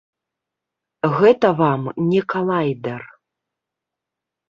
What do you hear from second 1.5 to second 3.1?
вам не калайдэр.